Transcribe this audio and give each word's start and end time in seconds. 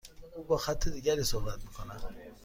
او 0.35 0.43
با 0.43 0.57
خط 0.57 0.87
دیگری 0.87 1.23
صحبت 1.23 1.59
میکند. 1.61 2.01